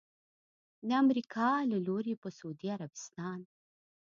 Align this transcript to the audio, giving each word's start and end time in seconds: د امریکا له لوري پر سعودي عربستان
د 0.87 0.89
امریکا 1.03 1.49
له 1.71 1.77
لوري 1.87 2.13
پر 2.21 2.31
سعودي 2.37 2.67
عربستان 2.75 3.39